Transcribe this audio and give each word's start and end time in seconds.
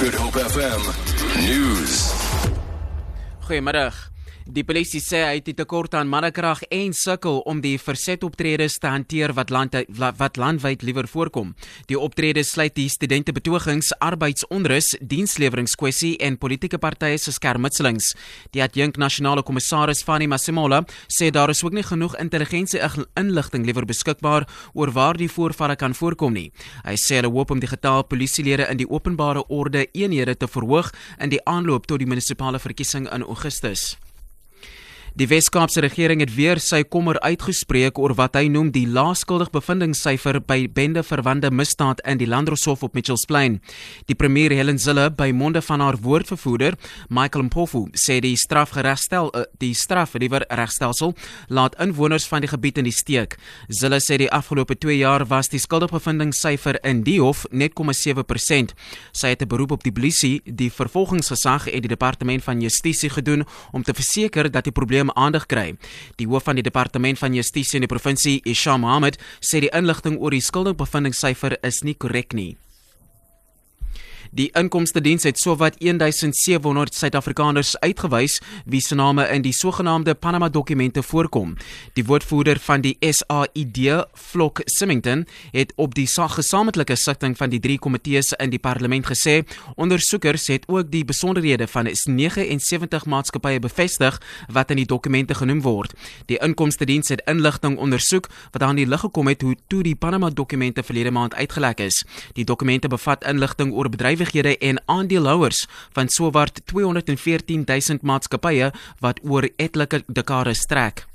Good 0.00 0.14
Hope 0.14 0.38
FM 0.38 0.80
News. 1.44 2.12
Goeiemiddag. 3.46 4.09
Die 4.48 4.64
polisie 4.64 5.02
sê 5.04 5.20
hy 5.26 5.34
het 5.36 5.46
die 5.50 5.54
tekort 5.54 5.92
aan 5.94 6.08
mannekrag 6.08 6.62
en 6.72 6.94
sukkel 6.96 7.42
om 7.50 7.60
die 7.60 7.76
verzetoptredes 7.78 8.78
te 8.80 8.88
hanteer 8.88 9.34
wat 9.36 9.52
land 9.52 9.76
wat 9.98 10.40
landwyd 10.40 10.82
liewer 10.82 11.06
voorkom. 11.06 11.52
Die 11.90 11.98
optredes 11.98 12.54
sluit 12.54 12.74
die 12.74 12.88
studente 12.88 13.34
betogings, 13.36 13.92
arbeidsonrus, 14.00 14.94
diensleweringskwessie 15.00 16.16
en 16.24 16.38
politieke 16.40 16.80
partye 16.80 17.20
se 17.20 17.34
skermutselings. 17.36 18.14
Die 18.56 18.64
adjunk 18.64 18.98
nasionale 18.98 19.44
kommissaris 19.44 20.02
Fani 20.06 20.26
Masimola 20.26 20.82
sê 21.06 21.30
daar 21.30 21.52
is 21.52 21.62
ook 21.64 21.76
nie 21.76 21.84
genoeg 21.84 22.16
intelligensie 22.18 22.80
inligting 23.20 23.68
liewer 23.68 23.86
beskikbaar 23.86 24.48
oor 24.74 24.96
waar 24.96 25.20
die 25.20 25.28
voorvalle 25.28 25.76
kan 25.76 25.94
voorkom 25.94 26.32
nie. 26.32 26.50
Hy 26.84 26.96
sê 26.96 27.20
hulle 27.20 27.30
hoop 27.30 27.52
om 27.52 27.60
die 27.60 27.70
getal 27.70 28.06
polisielede 28.08 28.70
in 28.72 28.80
die 28.80 28.88
openbare 28.88 29.44
orde 29.48 29.86
eenhede 29.92 30.34
te 30.34 30.48
verhoog 30.48 30.94
in 31.20 31.30
die 31.30 31.44
aanloop 31.44 31.86
tot 31.86 32.00
die 32.00 32.08
munisipale 32.08 32.58
verkiesing 32.58 33.06
in 33.12 33.22
Augustus. 33.22 33.98
Die 35.18 35.26
Wes-Kaapse 35.26 35.80
regering 35.82 36.20
het 36.22 36.30
weer 36.36 36.60
sy 36.62 36.84
kommer 36.86 37.18
uitgespreek 37.24 37.98
oor 37.98 38.12
wat 38.14 38.36
hy 38.38 38.44
noem 38.52 38.68
die 38.70 38.84
laaskuldig 38.86 39.48
bevindingssyfer 39.50 40.38
by 40.46 40.68
bende 40.70 41.02
verwande 41.02 41.50
misdaad 41.50 41.98
in 42.06 42.20
die 42.20 42.28
Landroshof 42.30 42.84
op 42.86 42.94
Mitchells 42.94 43.26
Plain. 43.26 43.58
Die 44.06 44.14
premier 44.14 44.54
Helen 44.54 44.78
Zille 44.78 45.08
by 45.10 45.32
monde 45.34 45.62
van 45.66 45.82
haar 45.82 45.98
woordvervoerder, 45.98 46.76
Michael 47.10 47.48
Mpofu, 47.48 47.88
sê 47.98 48.20
die 48.22 48.36
strafgeregstel 48.38 49.32
eh, 49.34 49.48
die 49.58 49.72
straf 49.74 50.14
liewer 50.14 50.46
regstelsel 50.46 51.16
laat 51.48 51.74
inwoners 51.82 52.28
van 52.30 52.46
die 52.46 52.52
gebied 52.52 52.78
in 52.78 52.86
die 52.86 52.94
steek. 52.94 53.34
Zille 53.66 53.98
sê 53.98 54.20
die 54.22 54.30
afgelope 54.30 54.78
2 54.78 55.00
jaar 55.00 55.26
was 55.32 55.50
die 55.50 55.62
skuldige 55.62 55.98
bevindingssyfer 55.98 56.78
in 56.86 57.02
die 57.08 57.18
hof 57.18 57.46
net 57.50 57.74
0,7%. 57.74 58.74
Sy 59.12 59.34
het 59.34 59.42
'n 59.42 59.48
beroep 59.48 59.72
op 59.72 59.82
die 59.82 59.92
polisie, 59.92 60.40
die 60.44 60.70
vervolgingsgesag 60.70 61.66
en 61.66 61.80
die 61.80 61.88
departement 61.88 62.42
van 62.44 62.60
justisie 62.60 63.10
gedoen 63.10 63.44
om 63.72 63.82
te 63.82 63.94
verseker 63.94 64.50
dat 64.50 64.64
die 64.64 64.72
probleem 64.72 64.99
probleem 65.00 65.10
aandag 65.16 65.46
kry. 65.46 65.76
Die 66.18 66.28
hoof 66.28 66.44
van 66.44 66.56
die 66.56 66.64
departement 66.64 67.18
van 67.18 67.34
justisie 67.34 67.78
in 67.78 67.86
die 67.86 67.90
provinsie, 67.90 68.40
Isham 68.44 68.82
Mohammed, 68.84 69.18
sê 69.40 69.60
die 69.60 69.72
inligting 69.72 70.18
oor 70.20 70.30
die 70.30 70.44
skuldigbevindingssyfer 70.44 71.58
is 71.62 71.82
nie 71.82 71.94
korrek 71.94 72.34
nie. 72.34 72.56
Die 74.30 74.46
inkomste 74.54 75.00
diens 75.02 75.24
het 75.26 75.40
sowat 75.42 75.74
1700 75.82 76.94
Suid-Afrikaners 76.94 77.72
uitgewys 77.82 78.36
wie 78.64 78.80
se 78.80 78.94
name 78.94 79.24
in 79.26 79.42
die 79.42 79.52
sogenaamde 79.52 80.14
Panama 80.14 80.48
dokumente 80.48 81.02
voorkom. 81.02 81.56
Die 81.98 82.04
woordvoerder 82.06 82.60
van 82.62 82.80
die 82.80 82.96
SAID, 83.00 83.78
Flok 84.14 84.60
Simington, 84.64 85.26
het 85.50 85.72
op 85.76 85.94
die 85.94 86.06
gesamentlike 86.06 86.96
sitting 86.96 87.36
van 87.36 87.50
die 87.50 87.58
drie 87.60 87.78
komitees 87.78 88.30
in 88.38 88.50
die 88.50 88.58
parlement 88.58 89.06
gesê, 89.10 89.42
ondersoekers 89.74 90.46
het 90.46 90.68
ook 90.68 90.92
die 90.92 91.04
besonderhede 91.04 91.66
van 91.66 91.90
79 91.90 93.06
maatskappye 93.06 93.58
bevestig 93.58 94.20
wat 94.46 94.70
in 94.70 94.76
die 94.76 94.86
dokumente 94.86 95.34
genoem 95.34 95.62
word. 95.62 95.94
Die 96.26 96.38
inkomste 96.38 96.86
diens 96.86 97.08
het 97.08 97.22
inligting 97.26 97.78
ondersoek 97.78 98.30
wat 98.52 98.62
aan 98.62 98.78
die 98.78 98.86
lig 98.86 99.00
gekom 99.00 99.26
het 99.26 99.42
hoe 99.42 99.56
toe 99.66 99.82
die 99.82 99.96
Panama 99.96 100.30
dokumente 100.30 100.82
verlede 100.82 101.10
maand 101.10 101.34
uitgelek 101.34 101.80
is. 101.80 102.04
Die 102.38 102.44
dokumente 102.44 102.88
bevat 102.88 103.26
inligting 103.26 103.74
oor 103.74 103.90
bedrywe 103.90 104.18
bedrywighede 104.20 104.58
en 104.58 104.82
aandeelhouers 104.86 105.66
van 105.92 106.08
sowat 106.08 106.60
214 106.64 107.64
000 107.66 107.98
maatskappye 108.02 108.72
wat 109.00 109.20
oor 109.24 109.48
etlike 109.56 110.02
dekades 110.06 110.60
strek. 110.60 111.09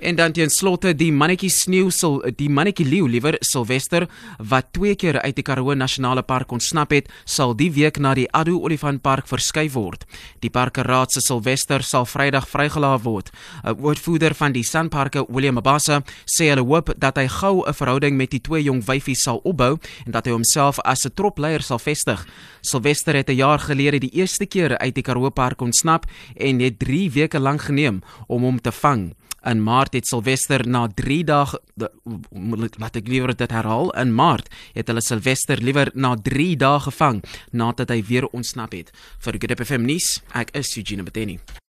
En 0.00 0.16
dan 0.16 0.32
teen 0.32 0.48
slotte 0.48 0.94
die 0.96 1.10
mannetjie 1.12 1.50
sneeu 1.52 1.90
sal 1.92 2.14
die 2.38 2.48
mannetjie 2.48 2.86
leeu 2.88 3.08
liewer 3.08 3.36
Silwester 3.44 4.06
wat 4.48 4.70
twee 4.72 4.94
keer 4.96 5.18
uit 5.20 5.36
die 5.36 5.44
Karoo 5.44 5.74
Nasionale 5.76 6.22
Park 6.24 6.54
ontsnap 6.56 6.94
het, 6.96 7.10
sal 7.28 7.52
die 7.56 7.68
week 7.74 8.00
na 8.00 8.14
die 8.16 8.24
Addo 8.32 8.56
Olifantpark 8.64 9.28
verskuif 9.28 9.74
word. 9.76 10.06
Die 10.40 10.48
parkeraad 10.50 11.12
se 11.12 11.20
Silwester 11.20 11.84
sal 11.84 12.08
Vrydag 12.08 12.48
vrygelaat 12.48 13.04
word. 13.04 13.28
'n 13.64 13.76
Woordvoerder 13.76 14.34
van 14.34 14.52
die 14.52 14.64
Sanparke, 14.64 15.26
William 15.28 15.54
Mabasa, 15.54 16.02
sê 16.24 16.48
hulle 16.48 16.64
hoop 16.64 16.94
dat 16.96 17.16
hy 17.16 17.28
gou 17.28 17.62
'n 17.66 17.74
verhouding 17.74 18.16
met 18.16 18.30
die 18.30 18.40
twee 18.40 18.62
jong 18.62 18.82
wyfies 18.84 19.22
sal 19.22 19.40
opbou 19.44 19.76
en 20.06 20.12
dat 20.12 20.24
hy 20.24 20.32
homself 20.32 20.80
as 20.80 21.04
'n 21.04 21.12
tropleier 21.14 21.62
sal 21.62 21.78
vestig. 21.78 22.26
Silwester 22.62 23.14
het 23.14 23.28
'n 23.28 23.36
jaar 23.36 23.58
gelede 23.58 23.98
die 23.98 24.14
eerste 24.16 24.46
keer 24.46 24.78
uit 24.78 24.94
die 24.94 25.02
Karoo 25.02 25.30
Park 25.30 25.60
ontsnap 25.60 26.06
en 26.36 26.60
het 26.60 26.78
3 26.78 27.10
weke 27.10 27.38
lank 27.38 27.60
geneem 27.60 28.00
om 28.28 28.42
hom 28.42 28.60
te 28.60 28.72
vang. 28.72 29.19
In 29.44 29.62
Maart 29.64 29.92
het 29.96 30.06
Silwester 30.06 30.66
na 30.68 30.86
3 30.88 31.22
dae 31.24 31.60
laat 32.80 32.98
ek 33.00 33.08
liewer 33.08 33.32
dit 33.36 33.50
herhaal. 33.50 33.88
In 33.96 34.12
Maart 34.14 34.50
het 34.76 34.92
hulle 34.92 35.04
Silwester 35.04 35.62
liewer 35.64 35.92
na 35.94 36.12
3 36.16 36.56
dae 36.60 36.82
gevang 36.88 37.22
nadat 37.52 37.88
hy 37.94 38.02
weer 38.04 38.28
ontsnap 38.28 38.76
het. 38.76 38.92
Vir 39.24 39.40
Good 39.40 39.56
FM 39.64 39.88
nuus, 39.88 40.18
ek 40.36 40.52
is 40.60 40.76
Eugene 40.76 41.06
Beteni. 41.08 41.40